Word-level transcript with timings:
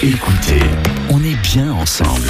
Écoutez, 0.00 0.60
on 1.10 1.22
est 1.22 1.36
bien 1.42 1.70
ensemble. 1.72 2.28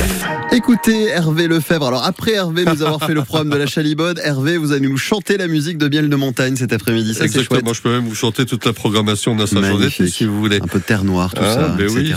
Écoutez 0.52 1.09
Hervé 1.09 1.47
Lefebvre. 1.47 1.86
Alors 1.89 2.05
après 2.05 2.32
Hervé 2.35 2.65
nous 2.65 2.82
avoir 2.82 3.04
fait 3.04 3.12
le 3.12 3.23
programme 3.23 3.51
de 3.51 3.56
la 3.56 3.66
Chalibode, 3.66 4.21
Hervé, 4.24 4.56
vous 4.56 4.72
allez 4.72 4.88
nous 4.88 4.96
chanter 4.96 5.37
la 5.37 5.46
musique 5.46 5.77
de 5.79 5.88
Miel 5.88 6.08
de 6.08 6.16
Montagne 6.16 6.56
cet 6.56 6.72
après-midi. 6.72 7.14
Ça, 7.14 7.25
Exactement, 7.25 7.72
je 7.75 7.83
peux 7.83 7.91
même 7.91 8.04
vous 8.09 8.14
chanter 8.14 8.46
toute 8.46 8.64
la 8.64 8.72
programmation 8.72 9.35
d'un 9.37 9.46
saint 9.46 9.62
journée 9.62 9.88
si 9.91 10.25
vous 10.25 10.38
voulez. 10.38 10.56
Un 10.62 10.67
peu 10.67 10.79
de 10.79 10.85
terre 10.85 11.04
noire, 11.04 11.35
tout 11.35 11.43
Ah, 11.45 11.54
ça. 11.54 11.77
mais 11.79 11.87
oui, 11.91 12.12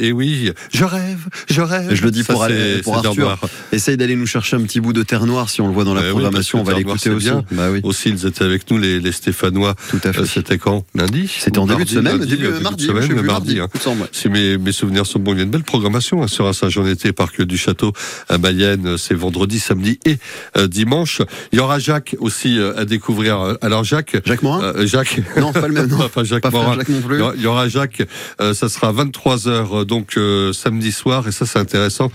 et 0.00 0.12
oui, 0.12 0.50
je 0.72 0.84
rêve, 0.84 1.26
je 1.48 1.60
rêve. 1.60 1.94
Je 1.94 2.02
le 2.02 2.10
dis 2.10 2.24
Ça, 2.24 2.32
pour, 2.32 2.42
aller- 2.42 2.78
pour 2.82 2.96
Arthur. 2.96 3.38
Essaye 3.72 3.96
d'aller 3.96 4.16
nous 4.16 4.26
chercher 4.26 4.56
un 4.56 4.62
petit 4.62 4.80
bout 4.80 4.92
de 4.92 5.02
terre 5.02 5.26
noire 5.26 5.48
si 5.50 5.60
on 5.60 5.68
le 5.68 5.74
voit 5.74 5.84
dans 5.84 5.94
la 5.94 6.02
oui, 6.02 6.08
programmation. 6.10 6.60
on 6.60 6.64
va 6.64 6.74
l'écouter 6.74 7.10
aussi. 7.10 7.26
bien. 7.26 7.44
Bah 7.52 7.70
oui. 7.70 7.80
Aussi, 7.84 8.08
ils 8.10 8.26
étaient 8.26 8.44
avec 8.44 8.68
nous, 8.70 8.78
les, 8.78 8.98
les 9.00 9.12
Stéphanois. 9.12 9.74
Tout 9.90 10.00
à 10.04 10.12
fait. 10.12 10.20
Euh, 10.20 10.26
C'était 10.26 10.58
quand 10.58 10.84
Lundi 10.94 11.30
C'était 11.38 11.58
en 11.58 11.66
début 11.66 11.84
de 11.84 11.88
semaine, 11.90 12.18
début 12.18 12.46
euh, 12.46 12.58
de 12.58 12.62
mardi, 12.62 12.86
semaine, 12.86 13.08
plus, 13.08 13.22
mardi. 13.22 13.60
hein. 13.60 13.68
semble. 13.80 14.08
Si 14.12 14.28
mes, 14.28 14.58
mes 14.58 14.72
souvenirs 14.72 15.06
sont 15.06 15.18
bons, 15.20 15.32
il 15.34 15.38
y 15.38 15.40
a 15.40 15.44
une 15.44 15.50
belle 15.50 15.62
programmation 15.62 15.89
hein, 15.94 16.26
sur 16.26 16.46
un 16.46 16.52
Saint-Jean-Été, 16.52 17.12
Parc 17.12 17.42
du 17.42 17.56
Château 17.58 17.92
à 18.28 18.38
Mayenne. 18.38 18.86
euh, 18.86 18.96
C'est 18.96 19.14
vendredi, 19.14 19.58
samedi 19.58 19.98
et 20.06 20.18
euh, 20.56 20.66
dimanche. 20.66 21.22
Il 21.52 21.58
y 21.58 21.60
aura 21.60 21.78
Jacques 21.78 22.16
aussi 22.20 22.58
euh, 22.58 22.76
à 22.78 22.84
découvrir. 22.84 23.40
Euh, 23.40 23.54
Alors 23.62 23.84
Jacques, 23.84 24.16
Jacques 24.24 24.42
Morin 24.42 24.62
euh, 24.62 24.86
Jacques, 24.86 25.20
Non, 25.36 25.52
pas 25.52 25.68
le 25.68 25.74
même 25.74 25.88
nom. 25.88 25.98
Enfin, 26.04 26.24
Jacques 26.24 26.42
Pas 26.42 26.50
Morin. 26.50 26.76
Jacques 26.76 26.88
non 26.88 26.96
Il 27.00 27.02
plus. 27.06 27.18
y 27.18 27.20
aura- 27.22 27.34
il 27.36 27.42
y 27.42 27.46
aura 27.46 27.68
Jacques, 27.68 28.02
ça 28.38 28.68
sera 28.68 28.92
23h 28.92 29.84
donc 29.84 30.18
samedi 30.52 30.92
soir 30.92 31.26
et 31.28 31.32
ça 31.32 31.46
c'est 31.46 31.58
intéressant 31.58 32.10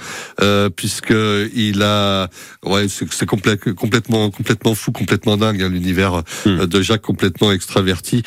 puisque 0.75 1.13
il 1.55 1.81
a 1.81 2.29
ouais 2.65 2.87
c'est 2.87 3.25
complè- 3.29 3.73
complètement 3.73 4.29
complètement 4.31 4.75
fou, 4.75 4.91
complètement 4.91 5.37
dingue 5.37 5.61
hein, 5.61 5.69
l'univers 5.69 6.23
euh, 6.47 6.65
de 6.67 6.81
Jacques 6.81 7.01
complètement 7.01 7.51
extraverti. 7.51 8.23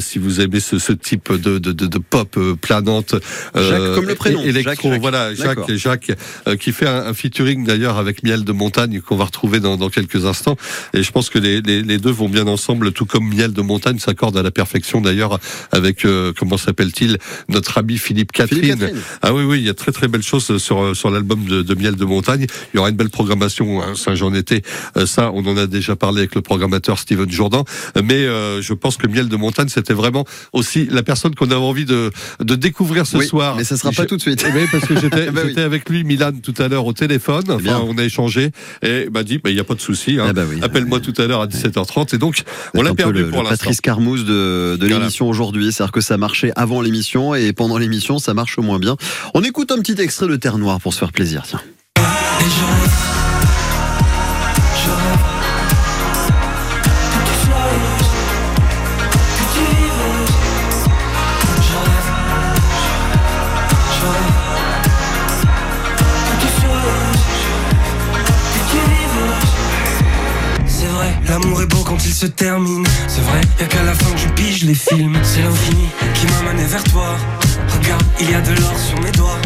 Si 0.00 0.18
vous 0.18 0.40
aimez 0.40 0.60
ce, 0.60 0.78
ce 0.78 0.92
type 0.92 1.32
de, 1.32 1.58
de, 1.58 1.72
de, 1.72 1.86
de 1.86 1.98
pop 1.98 2.38
planante, 2.60 3.14
Jacques 3.54 3.94
comme 3.94 4.06
le 4.06 4.14
prénom, 4.14 4.40
é- 4.42 4.48
électro, 4.48 4.73
Jacques, 4.82 4.92
Jacques. 4.92 5.00
voilà. 5.00 5.34
Jacques 5.34 5.72
Jacques 5.74 6.12
euh, 6.48 6.56
qui 6.56 6.72
fait 6.72 6.86
un, 6.86 7.06
un 7.06 7.14
featuring 7.14 7.64
d'ailleurs 7.64 7.96
avec 7.98 8.22
Miel 8.22 8.44
de 8.44 8.52
Montagne 8.52 9.00
qu'on 9.00 9.16
va 9.16 9.24
retrouver 9.24 9.60
dans, 9.60 9.76
dans 9.76 9.88
quelques 9.90 10.24
instants 10.26 10.56
et 10.92 11.02
je 11.02 11.10
pense 11.12 11.30
que 11.30 11.38
les, 11.38 11.60
les, 11.60 11.82
les 11.82 11.98
deux 11.98 12.10
vont 12.10 12.28
bien 12.28 12.46
ensemble 12.46 12.92
tout 12.92 13.06
comme 13.06 13.28
Miel 13.28 13.52
de 13.52 13.62
Montagne 13.62 13.98
s'accorde 13.98 14.36
à 14.36 14.42
la 14.42 14.50
perfection 14.50 15.00
d'ailleurs 15.00 15.38
avec 15.72 16.04
euh, 16.04 16.32
comment 16.38 16.56
s'appelle-t-il 16.56 17.18
notre 17.48 17.78
ami 17.78 17.98
Philippe 17.98 18.32
Catherine. 18.32 18.62
Philippe 18.62 18.78
Catherine. 18.80 19.00
Ah 19.22 19.34
oui 19.34 19.44
oui 19.44 19.58
il 19.60 19.64
y 19.66 19.68
a 19.70 19.74
très 19.74 19.92
très 19.92 20.08
belles 20.08 20.22
choses 20.22 20.56
sur 20.58 20.96
sur 20.96 21.10
l'album 21.10 21.44
de, 21.44 21.62
de 21.62 21.74
Miel 21.74 21.96
de 21.96 22.04
Montagne 22.04 22.46
il 22.72 22.76
y 22.76 22.78
aura 22.78 22.90
une 22.90 22.96
belle 22.96 23.10
programmation 23.10 23.82
hein, 23.82 23.94
Saint-Jean-Été 23.94 24.62
Euh, 24.96 25.06
ça 25.06 25.30
on 25.34 25.44
en 25.46 25.56
a 25.56 25.66
déjà 25.66 25.96
parlé 25.96 26.18
avec 26.20 26.34
le 26.34 26.40
programmateur 26.42 26.98
Steven 26.98 27.30
Jourdan 27.30 27.64
mais 28.02 28.14
euh, 28.26 28.60
je 28.62 28.72
pense 28.74 28.96
que 28.96 29.06
Miel 29.06 29.28
de 29.28 29.36
Montagne 29.36 29.68
c'était 29.68 29.94
vraiment 29.94 30.24
aussi 30.52 30.86
la 30.90 31.02
personne 31.02 31.34
qu'on 31.34 31.46
avait 31.46 31.54
envie 31.56 31.84
de 31.84 32.10
de 32.40 32.54
découvrir 32.54 33.06
ce 33.06 33.16
Oui, 33.18 33.26
soir 33.26 33.56
mais 33.56 33.64
ça 33.64 33.76
sera 33.76 33.90
Je- 33.90 33.96
pas 33.96 34.06
tout 34.06 34.16
de 34.16 34.20
suite. 34.22 34.44
eh 34.48 34.52
ben, 34.66 34.80
parce 34.80 34.86
que 34.86 34.98
j'étais 35.00 35.26
Bah 35.30 35.40
oui. 35.42 35.48
j'étais 35.50 35.60
avec 35.62 35.88
lui, 35.88 36.04
Milan, 36.04 36.32
tout 36.42 36.54
à 36.58 36.68
l'heure 36.68 36.86
au 36.86 36.92
téléphone. 36.92 37.44
Enfin, 37.48 37.56
bien. 37.62 37.78
on 37.80 37.96
a 37.98 38.04
échangé 38.04 38.50
et 38.82 39.04
il 39.06 39.10
m'a 39.10 39.22
dit, 39.22 39.38
bah, 39.38 39.50
il 39.50 39.54
n'y 39.54 39.60
a 39.60 39.64
pas 39.64 39.74
de 39.74 39.80
souci. 39.80 40.18
Hein. 40.20 40.26
Ah 40.28 40.32
bah 40.32 40.42
oui. 40.48 40.58
Appelle-moi 40.62 41.00
tout 41.00 41.14
à 41.18 41.26
l'heure 41.26 41.40
à 41.40 41.46
17h30. 41.46 42.14
Et 42.14 42.18
donc, 42.18 42.42
on 42.74 42.82
l'a 42.82 42.94
perdu 42.94 43.20
le, 43.20 43.28
pour 43.30 43.38
l'instant. 43.42 43.50
Patrice 43.56 43.80
Carmouze 43.80 44.24
de, 44.24 44.76
de 44.76 44.76
Voilà. 44.80 44.98
l'émission 44.98 45.28
aujourd'hui. 45.28 45.72
C'est-à-dire 45.72 45.92
que 45.92 46.00
ça 46.00 46.16
marchait 46.16 46.52
avant 46.56 46.80
l'émission 46.80 47.34
et 47.34 47.52
pendant 47.52 47.78
l'émission, 47.78 48.18
ça 48.18 48.34
marche 48.34 48.58
moins 48.58 48.78
bien. 48.78 48.96
On 49.34 49.42
écoute 49.42 49.70
un 49.72 49.78
petit 49.80 50.00
extrait 50.00 50.28
de 50.28 50.36
Terre 50.36 50.58
Noire 50.58 50.80
pour 50.80 50.92
se 50.94 50.98
faire 50.98 51.12
plaisir. 51.12 51.42
Tiens. 51.46 51.60
C'est 72.26 73.20
vrai, 73.20 73.40
y'a 73.60 73.66
qu'à 73.66 73.82
la 73.82 73.92
fin 73.92 74.10
que 74.12 74.18
je 74.18 74.28
pige 74.28 74.64
les 74.64 74.74
films. 74.74 75.14
C'est 75.22 75.42
l'infini 75.42 75.88
qui 76.14 76.26
m'a 76.26 76.52
mené 76.52 76.64
vers 76.64 76.82
toi. 76.84 77.16
Regarde, 77.68 78.02
il 78.18 78.30
y 78.30 78.34
a 78.34 78.40
de 78.40 78.60
l'or 78.60 78.78
sur 78.78 78.98
mes 79.02 79.10
doigts. 79.10 79.38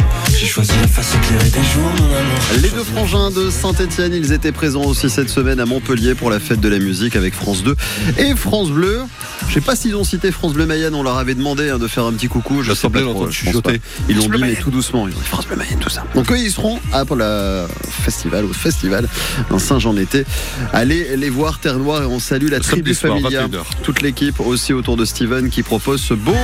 Jours, 1.01 1.83
mon 1.97 2.05
amour. 2.13 2.39
Les 2.61 2.67
deux 2.69 2.83
frangins 2.83 3.31
de 3.31 3.49
Saint-Etienne, 3.49 4.13
ils 4.13 4.33
étaient 4.33 4.51
présents 4.51 4.83
aussi 4.83 5.09
cette 5.09 5.29
semaine 5.29 5.61
à 5.61 5.65
Montpellier 5.65 6.13
pour 6.13 6.29
la 6.29 6.41
fête 6.41 6.59
de 6.59 6.67
la 6.67 6.77
musique 6.77 7.15
avec 7.15 7.33
France 7.33 7.63
2 7.63 7.73
et 8.17 8.35
France 8.35 8.69
Bleu. 8.69 8.99
Je 9.47 9.53
sais 9.53 9.61
pas 9.61 9.77
s'ils 9.77 9.95
ont 9.95 10.03
cité 10.03 10.29
France 10.33 10.51
Bleu 10.51 10.65
Mayenne, 10.65 10.93
on 10.93 11.03
leur 11.03 11.17
avait 11.17 11.35
demandé 11.35 11.69
hein, 11.69 11.77
de 11.77 11.87
faire 11.87 12.03
un 12.03 12.11
petit 12.11 12.27
coucou. 12.27 12.63
Je 12.63 12.73
Ça 12.73 12.81
sais 12.81 12.89
pas 12.89 12.99
trop, 12.99 13.13
l'entendre 13.13 13.31
je 13.31 13.45
pense 13.45 13.61
pas. 13.61 13.71
Ils 14.09 14.17
l'ont 14.17 14.23
dit 14.27 14.41
mais 14.41 14.55
tout 14.55 14.71
doucement, 14.71 15.07
ils 15.07 15.15
ont 15.15 15.19
dit 15.19 15.25
France 15.25 15.47
Bleu 15.47 15.55
Mayenne, 15.55 15.79
tout 15.79 15.89
ça. 15.89 16.03
Donc 16.15 16.29
eux 16.33 16.37
ils 16.37 16.51
seront 16.51 16.79
à 16.91 17.05
pour 17.05 17.15
la 17.15 17.65
festival, 18.03 18.43
au 18.43 18.51
festival 18.51 19.07
dans 19.49 19.59
Saint-Jean-Été. 19.59 20.25
Allez 20.73 21.15
les 21.15 21.29
voir 21.29 21.59
Terre 21.59 21.77
Noire 21.79 22.03
et 22.03 22.07
on 22.07 22.19
salue 22.19 22.49
la 22.49 22.59
tribu 22.59 22.93
Samedi 22.93 23.21
soir, 23.23 23.37
familia, 23.37 23.47
21h. 23.47 23.83
toute 23.83 24.01
l'équipe 24.01 24.41
aussi 24.41 24.73
autour 24.73 24.97
de 24.97 25.05
Steven 25.05 25.49
qui 25.49 25.63
propose 25.63 26.01
ce 26.01 26.13
beau 26.13 26.35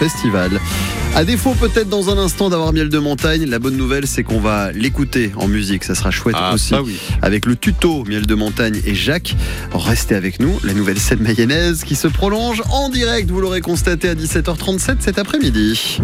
festival. 0.00 0.50
À 1.14 1.24
défaut 1.24 1.54
peut-être 1.54 1.90
dans 1.90 2.08
un 2.08 2.16
instant 2.16 2.48
d'avoir 2.48 2.72
miel 2.72 2.88
de 2.88 2.98
montagne, 2.98 3.44
la 3.44 3.58
bonne 3.58 3.76
nouvelle 3.76 4.06
c'est 4.06 4.22
qu'on 4.22 4.40
va 4.40 4.72
l'écouter 4.72 5.30
en 5.36 5.46
musique, 5.46 5.84
ça 5.84 5.94
sera 5.94 6.10
chouette 6.10 6.36
Ah, 6.38 6.54
aussi 6.54 6.74
oui. 6.74 6.96
avec 7.20 7.44
le 7.44 7.54
tuto 7.54 8.04
Miel 8.04 8.24
de 8.26 8.34
Montagne 8.34 8.80
et 8.86 8.94
Jacques. 8.94 9.36
Restez 9.74 10.14
avec 10.14 10.40
nous, 10.40 10.58
la 10.64 10.72
nouvelle 10.72 10.98
scène 10.98 11.20
mayonnaise 11.20 11.84
qui 11.84 11.96
se 11.96 12.08
prolonge 12.08 12.62
en 12.70 12.88
direct, 12.88 13.30
vous 13.30 13.40
l'aurez 13.42 13.60
constaté 13.60 14.08
à 14.08 14.14
17h37 14.14 14.96
cet 15.00 15.18
après-midi. 15.18 15.98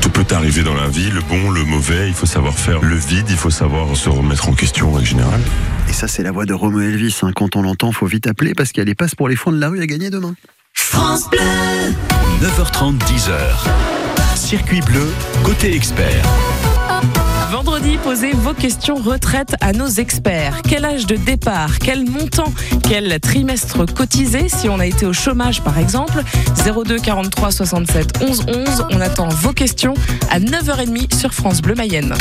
Tout 0.00 0.10
peut 0.10 0.32
arriver 0.32 0.62
dans 0.62 0.74
la 0.74 0.88
vie, 0.88 1.10
le 1.10 1.20
bon, 1.22 1.50
le 1.50 1.64
mauvais, 1.64 2.06
il 2.06 2.14
faut 2.14 2.26
savoir 2.26 2.56
faire 2.56 2.82
le 2.82 2.94
vide, 2.96 3.26
il 3.30 3.36
faut 3.36 3.50
savoir 3.50 3.96
se 3.96 4.08
remettre 4.10 4.48
en 4.48 4.52
question 4.52 4.90
en 4.90 4.92
règle 4.92 5.08
générale. 5.08 5.40
Et 5.88 5.92
ça 5.92 6.06
c'est 6.06 6.22
la 6.22 6.30
voix 6.30 6.46
de 6.46 6.54
Romo 6.54 6.80
Elvis, 6.80 7.16
hein. 7.22 7.32
quand 7.34 7.56
on 7.56 7.62
l'entend 7.62 7.90
faut 7.90 8.06
vite 8.06 8.28
appeler 8.28 8.52
parce 8.54 8.70
qu'il 8.70 8.78
y 8.80 8.82
a 8.82 8.86
les 8.86 8.94
passes 8.94 9.16
pour 9.16 9.28
les 9.28 9.36
fonds 9.36 9.50
de 9.50 9.58
la 9.58 9.70
rue 9.70 9.80
à 9.80 9.86
gagner 9.86 10.10
demain. 10.10 10.34
9h30, 12.40 12.98
10h. 12.98 13.32
Circuit 14.36 14.80
bleu, 14.80 15.12
côté 15.42 15.74
expert. 15.74 16.22
Vendredi, 17.50 17.98
posez 18.02 18.32
vos 18.32 18.54
questions 18.54 18.96
retraite 18.96 19.56
à 19.60 19.72
nos 19.72 19.88
experts. 19.88 20.62
Quel 20.68 20.84
âge 20.84 21.06
de 21.06 21.16
départ 21.16 21.78
Quel 21.80 22.08
montant 22.08 22.52
Quel 22.88 23.18
trimestre 23.20 23.86
cotisé 23.92 24.48
si 24.48 24.68
on 24.68 24.78
a 24.78 24.86
été 24.86 25.06
au 25.06 25.12
chômage 25.12 25.62
par 25.62 25.78
exemple? 25.78 26.22
02 26.64 26.98
43 26.98 27.50
67 27.50 28.22
11 28.22 28.44
11. 28.48 28.86
On 28.90 29.00
attend 29.00 29.28
vos 29.28 29.52
questions 29.52 29.94
à 30.30 30.38
9h30 30.38 31.16
sur 31.16 31.32
France 31.32 31.60
Bleu 31.60 31.74
Mayenne. 31.74 32.14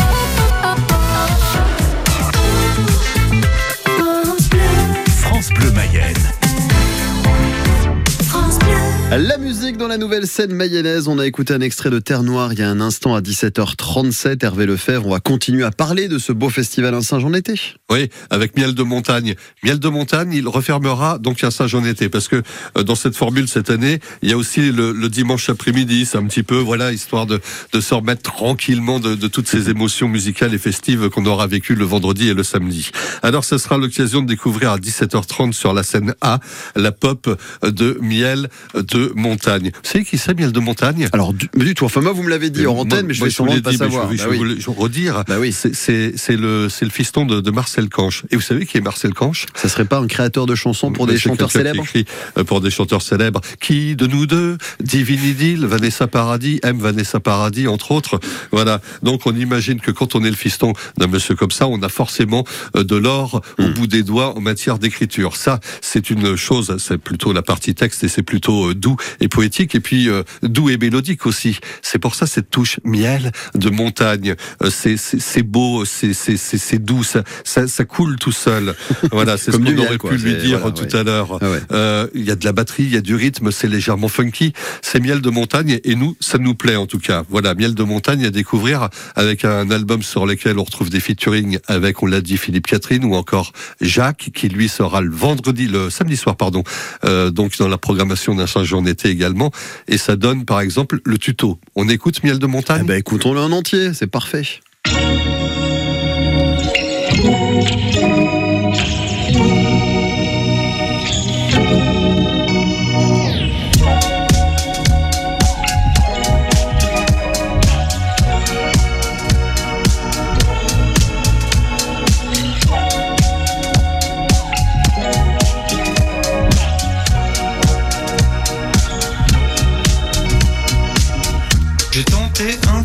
La 9.18 9.38
musique 9.38 9.78
dans 9.78 9.88
la 9.88 10.00
nouvelle 10.00 10.26
scène 10.26 10.54
mayonnaise, 10.54 11.08
on 11.08 11.20
a 11.20 11.28
écouté 11.28 11.54
un 11.54 11.62
extrait 11.62 11.92
de 11.92 12.00
Terre 12.00 12.24
Noire 12.24 12.52
il 12.52 12.58
y 12.58 12.64
a 12.64 12.70
un 12.70 12.82
instant 12.82 13.14
à 13.14 13.22
17h37. 13.22 14.44
Hervé 14.44 14.66
Lefebvre, 14.66 15.06
on 15.06 15.12
va 15.12 15.20
continuer 15.20 15.64
à 15.64 15.70
parler 15.70 16.08
de 16.08 16.18
ce 16.18 16.34
beau 16.34 16.50
festival 16.50 16.96
en 16.96 17.02
Saint-Jean-Été. 17.02 17.54
Oui, 17.92 18.10
avec 18.32 18.58
Miel 18.58 18.74
de 18.74 18.82
Montagne. 18.82 19.36
Miel 19.64 19.78
de 19.78 19.88
Montagne, 19.88 20.32
il 20.34 20.48
refermera 20.48 21.20
donc 21.20 21.44
un 21.44 21.52
Saint-Jean-Été 21.52 22.10
parce 22.10 22.28
que 22.28 22.42
euh, 22.76 22.82
dans 22.82 22.96
cette 22.96 23.16
formule 23.16 23.48
cette 23.48 23.70
année, 23.70 24.00
il 24.24 24.32
y 24.32 24.34
a 24.34 24.38
aussi 24.38 24.72
le, 24.72 24.94
dimanche 25.10 25.48
après-midi, 25.48 26.08
c'est 26.08 26.18
un 26.18 26.26
petit 26.26 26.42
peu 26.42 26.58
voilà 26.58 26.92
histoire 26.92 27.28
de, 27.28 27.40
de 27.72 27.82
se 27.82 27.94
remettre 27.94 28.24
tranquillement 28.24 29.00
de, 29.00 29.14
de 29.14 29.28
toutes 29.28 29.48
ces 29.48 29.70
émotions 29.70 30.08
musicales 30.08 30.56
et 30.56 30.58
festives 30.58 31.10
qu'on 31.10 31.28
aura 31.28 31.46
vécues 31.46 31.76
le 31.76 31.86
vendredi 31.86 32.30
et 32.30 32.34
le 32.34 32.44
samedi. 32.44 32.90
Alors, 33.22 33.46
ce 33.46 33.60
sera 33.60 33.78
l'occasion 33.78 34.24
de 34.24 34.28
découvrir 34.28 34.72
à 34.72 34.78
17h30 34.80 35.52
sur 35.52 35.72
la 35.74 35.84
scène 35.84 36.16
A 36.22 36.40
la 36.76 36.92
pop 36.92 37.30
de 37.62 38.00
Miel 38.02 38.50
de 38.74 39.03
Montagne. 39.16 39.72
Vous 39.74 39.90
savez 39.90 40.06
qui 40.06 40.18
c'est 40.18 40.38
Miel 40.38 40.52
de 40.52 40.60
Montagne? 40.60 41.08
Alors 41.12 41.34
du, 41.34 41.50
du 41.56 41.74
tout, 41.76 41.86
enfin 41.86 42.02
moi 42.02 42.12
vous 42.14 42.24
me 42.24 42.30
l'avez 42.30 42.50
dit 42.50 42.66
en 42.68 42.76
antenne, 42.78 43.08
mais 43.08 43.14
je 43.14 43.24
vais 43.24 43.30
sûrement 43.30 43.60
pas 43.62 43.74
savoir. 43.74 44.12
Je 44.12 44.18
vais, 44.28 44.38
oui. 44.38 44.56
vais 44.56 44.62
vous 44.66 44.74
redire. 44.74 45.24
Bah 45.28 45.38
oui. 45.40 45.52
C'est- 45.54 46.14
le, 46.36 46.68
le 46.82 46.90
fiston 46.90 47.26
de, 47.26 47.42
de 47.42 47.52
Marcel 47.52 47.90
Canche. 47.90 48.24
Et 48.32 48.36
vous 48.36 48.42
savez 48.42 48.66
qui 48.66 48.78
est 48.78 48.82
Marcel 48.82 49.14
Canche? 49.14 49.46
Ça 49.56 49.70
serait 49.70 49.86
pas 49.86 50.00
un 50.00 50.08
créateur 50.08 50.46
de 50.46 50.56
chansons 50.56 50.92
pour 50.92 51.06
Mais 51.08 51.14
des 51.14 51.20
chanteurs 51.20 51.52
célèbres? 51.52 51.84
écrit, 51.84 52.06
euh, 52.38 52.44
Pour 52.44 52.62
des 52.62 52.72
chanteurs 52.72 53.02
célèbres. 53.02 53.42
Qui 53.60 53.96
de 53.96 54.08
nous 54.08 54.26
deux? 54.26 54.58
Divine 54.82 55.24
Idylle, 55.24 55.66
Vanessa 55.66 56.08
Paradis, 56.08 56.60
aime 56.64 56.80
Vanessa 56.80 57.20
Paradis, 57.20 57.68
entre 57.68 57.92
autres. 57.92 58.20
Voilà. 58.52 58.82
Donc 59.04 59.26
on 59.26 59.36
imagine 59.36 59.80
que 59.80 59.92
quand 59.92 60.16
on 60.16 60.24
est 60.24 60.30
le 60.30 60.36
fiston 60.36 60.74
d'un 60.98 61.08
monsieur 61.08 61.36
comme 61.36 61.52
ça, 61.52 61.68
on 61.68 61.82
a 61.82 61.90
forcément 61.90 62.46
euh, 62.76 62.84
de 62.84 62.96
l'or 62.96 63.42
au 63.60 63.64
Hmm. 63.64 63.74
bout 63.74 63.88
des 63.88 64.04
doigts 64.04 64.36
en 64.38 64.42
matière 64.42 64.78
d'écriture. 64.80 65.36
Ça, 65.36 65.60
c'est 65.82 66.10
une 66.10 66.36
chose, 66.36 66.76
c'est 66.80 66.98
plutôt 66.98 67.32
la 67.34 67.42
partie 67.42 67.76
texte 67.76 68.04
et 68.04 68.08
c'est 68.08 68.24
plutôt 68.24 68.70
euh, 68.70 68.76
doux 68.76 68.93
doux 68.94 69.04
et 69.20 69.28
poétique, 69.28 69.76
et 69.76 69.80
puis 69.80 70.10
euh, 70.10 70.24
doux 70.42 70.70
et 70.70 70.78
mélodique 70.78 71.26
aussi. 71.26 71.60
C'est 71.82 72.00
pour 72.00 72.16
ça 72.16 72.26
cette 72.26 72.50
touche 72.50 72.80
miel 72.84 73.32
de 73.56 73.70
montagne. 73.70 74.36
Euh, 74.62 74.70
c'est 74.70 75.44
beau, 75.44 75.86
c'est 75.86 76.80
doux, 76.80 77.04
ça, 77.04 77.24
ça 77.44 77.68
ça 77.68 77.86
coule 77.86 78.18
tout 78.18 78.32
seul. 78.32 78.76
Voilà, 79.12 79.38
c'est 79.38 79.52
ce 79.52 79.58
Comme 79.58 79.66
qu'on 79.66 79.82
aurait 79.82 79.98
quoi. 79.98 80.12
pu 80.12 80.18
lui 80.18 80.36
dire 80.36 80.60
voilà, 80.60 80.74
tout 80.74 80.84
ouais. 80.84 80.96
à 80.96 81.04
l'heure. 81.04 81.38
Ah 81.42 81.50
ouais. 81.52 81.60
Euh, 81.72 82.08
Il 82.16 82.24
y 82.24 82.32
a 82.32 82.36
de 82.36 82.46
la 82.46 82.52
batterie, 82.52 82.84
il 82.84 82.94
y 82.94 82.98
a 82.98 83.02
du 83.02 83.16
rythme, 83.16 83.52
c'est 83.52 83.68
légèrement 83.68 84.08
funky. 84.08 84.54
C'est 84.82 85.00
miel 85.00 85.22
de 85.22 85.30
montagne 85.30 85.80
et 85.84 85.96
nous, 85.96 86.16
ça 86.20 86.38
nous 86.38 86.56
plaît 86.56 86.76
en 86.78 86.88
tout 86.88 87.00
cas. 87.00 87.24
Voilà, 87.30 87.54
miel 87.54 87.76
de 87.76 87.84
montagne 87.84 88.26
à 88.26 88.30
découvrir 88.32 88.90
avec 89.16 89.46
un 89.46 89.70
album 89.72 90.02
sur 90.04 90.26
lequel 90.26 90.58
on 90.58 90.64
retrouve 90.64 90.90
des 90.90 91.00
featuring 91.00 91.60
avec, 91.68 92.02
on 92.02 92.06
l'a 92.08 92.22
dit, 92.22 92.38
Philippe 92.38 92.68
Catherine 92.68 93.06
ou 93.06 93.14
encore 93.16 93.52
Jacques 93.82 94.32
qui 94.34 94.50
lui 94.50 94.70
sera 94.70 95.02
le 95.02 95.12
vendredi, 95.12 95.68
le 95.68 95.90
samedi 95.90 96.18
soir, 96.18 96.36
pardon, 96.36 96.64
euh, 97.06 97.30
donc 97.30 97.58
dans 97.58 97.68
la 97.68 97.78
programmation 97.78 98.34
d'un 98.36 98.48
Saint-Jean 98.74 98.86
été 98.86 99.10
également. 99.10 99.52
Et 99.88 99.98
ça 99.98 100.16
donne 100.16 100.46
par 100.46 100.62
exemple 100.62 101.00
le 101.06 101.18
tuto. 101.18 101.60
On 101.76 101.90
écoute 101.90 102.24
miel 102.24 102.40
de 102.40 102.46
Eh 102.46 102.50
montagne. 102.50 102.86
ben, 102.86 102.98
écoutons-le 102.98 103.40
en 103.40 103.52
entier, 103.52 103.94
c'est 103.94 104.08
parfait. 104.08 104.44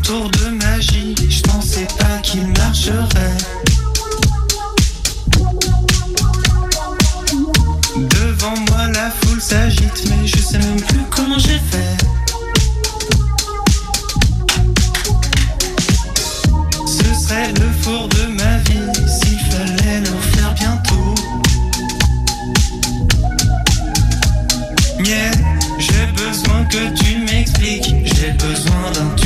Tenté 0.09 0.25
un 0.25 0.29
tour 0.29 0.31
de 0.31 0.58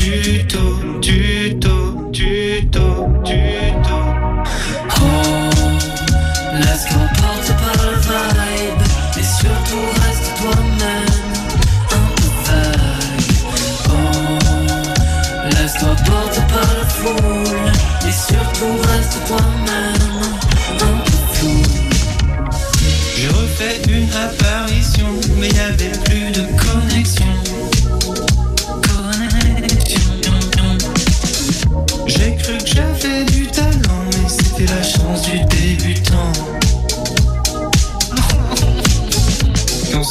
tuto, 0.03 0.99
tuto, 1.01 2.11
tuto, 2.11 2.83
tuto. 3.23 3.97
Oh, 5.01 5.51
laisse-toi 6.59 7.07
porter 7.19 7.55
par 7.63 7.77
le 7.87 7.95
vibe. 8.01 8.83
Et 9.17 9.23
surtout 9.23 9.87
reste 10.03 10.29
toi-même, 10.39 11.33
un 11.93 12.09
peu 12.17 12.29
vague. 12.47 13.31
Oh, 13.91 14.39
laisse-toi 15.57 15.95
porter 16.05 16.45
par 16.49 16.71
la 16.79 16.85
foule. 16.89 17.42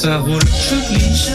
Ça 0.01 0.18
roule, 0.18 0.42
je 0.42 0.94
glisse. 0.94 1.31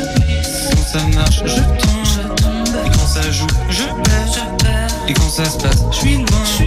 Quand 0.74 0.98
ça 0.98 1.06
marche, 1.14 1.40
je 1.44 1.60
tombe. 1.60 2.84
Et 2.84 2.90
quand 2.90 3.06
ça 3.06 3.30
joue, 3.30 3.46
je 3.70 3.84
perds. 4.02 5.06
Et 5.08 5.12
quand 5.12 5.28
ça 5.28 5.44
se 5.44 5.58
passe, 5.58 5.84
je 5.92 5.96
suis 5.96 6.16
loin. 6.16 6.65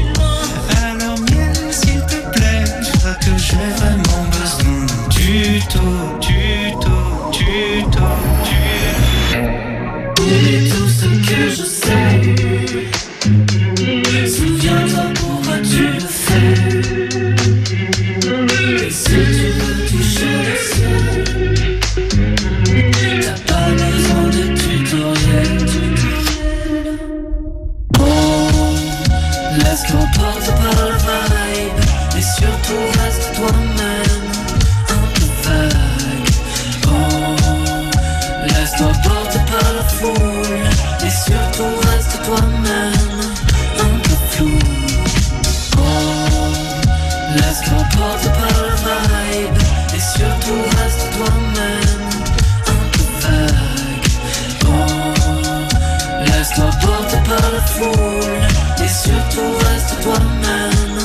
La 57.59 57.65
foule. 57.65 58.83
Et 58.83 58.87
surtout 58.87 59.51
reste 59.59 60.01
toi-même 60.01 60.99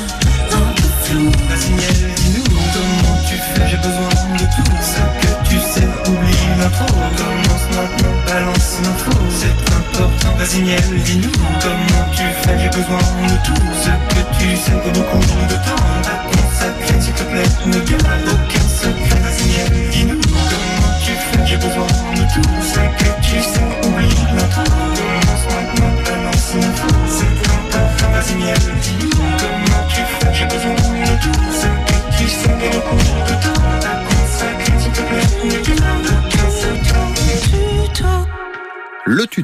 Un 0.53 0.73
peu 0.77 0.89
flou. 1.03 1.31
Vas-y 1.49 1.73
miel, 1.73 2.15
dis-nous 2.17 2.45
comment 2.75 3.19
tu 3.29 3.37
fais. 3.37 3.69
J'ai 3.69 3.77
besoin 3.77 4.15
de 4.39 4.45
tout 4.55 4.73
ce 4.81 5.01
que 5.21 5.49
tu 5.49 5.59
sais. 5.59 5.89
Oublie 6.09 6.47
l'intro 6.59 6.87
Commence 7.17 7.67
maintenant, 7.75 8.15
balance 8.27 8.79
l'info 8.85 9.12
C'est 9.31 9.75
important. 9.75 10.35
Miel, 10.62 11.03
dis-nous 11.05 11.33
comment 11.61 12.05
tu 12.12 12.23
fais. 12.43 12.59
J'ai 12.59 12.69
besoin 12.69 13.05
de 13.29 13.37
tout 13.47 13.62
ce 13.83 13.91
que 14.15 14.23
tu 14.39 14.56
sais. 14.56 14.73
Que 14.85 14.91
beaucoup 14.99 15.19
de 15.19 15.56
temps 15.67 15.85
à 16.05 16.17
consacrer 16.31 17.01
S'il 17.01 17.15
te 17.15 17.23
plaît, 17.25 17.51
ne 17.67 17.79
garde 17.91 18.29
aucun 18.29 18.67
secret. 18.69 19.21
Miel, 19.47 19.91
dis-nous 19.91 20.21
comment 20.21 20.95
tu 21.05 21.12
fais. 21.12 21.47
J'ai 21.47 21.56
besoin 21.56 21.87
de 22.15 22.23
tout 22.35 22.64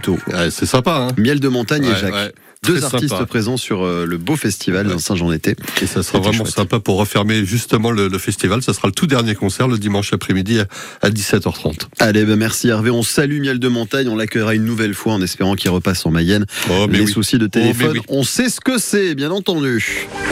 Ouais, 0.08 0.50
c'est 0.50 0.66
sympa, 0.66 1.08
hein 1.10 1.14
Miel 1.18 1.40
de 1.40 1.48
montagne 1.48 1.84
et 1.84 1.94
Jacques. 2.00 2.12
ouais. 2.12 2.32
Deux 2.62 2.74
Très 2.76 2.84
artistes 2.94 3.08
sympa. 3.14 3.24
présents 3.24 3.56
sur 3.56 3.84
euh, 3.86 4.04
le 4.04 4.18
beau 4.18 4.36
festival 4.36 4.86
Ouais. 4.86 4.92
d'un 4.92 4.98
Saint-Jean-Été. 4.98 5.56
Et 5.80 5.86
ça 5.86 6.02
sera 6.02 6.18
vraiment 6.18 6.44
chouette. 6.44 6.54
sympa 6.54 6.78
pour 6.78 6.98
refermer 6.98 7.42
justement 7.46 7.90
le, 7.90 8.08
le 8.08 8.18
festival. 8.18 8.60
Ça 8.62 8.74
sera 8.74 8.88
le 8.88 8.92
tout 8.92 9.06
dernier 9.06 9.34
concert 9.34 9.66
le 9.66 9.78
dimanche 9.78 10.12
après-midi 10.12 10.60
à, 10.60 10.66
à 11.00 11.08
17h30. 11.08 11.86
Allez, 12.00 12.26
ben 12.26 12.36
merci 12.36 12.68
Hervé. 12.68 12.90
On 12.90 13.02
salue 13.02 13.40
Miel 13.40 13.60
de 13.60 13.68
Montagne. 13.68 14.08
On 14.08 14.16
l'accueillera 14.16 14.54
une 14.54 14.66
nouvelle 14.66 14.92
fois 14.92 15.14
en 15.14 15.22
espérant 15.22 15.54
qu'il 15.54 15.70
repasse 15.70 16.04
en 16.04 16.10
Mayenne. 16.10 16.44
Oh, 16.70 16.86
mais 16.86 16.98
Les 16.98 17.04
oui. 17.06 17.10
soucis 17.12 17.38
de 17.38 17.46
téléphone, 17.46 17.92
oui. 17.94 18.00
on 18.08 18.24
sait 18.24 18.50
ce 18.50 18.60
que 18.60 18.76
c'est, 18.76 19.14
bien 19.14 19.30
entendu. 19.30 20.06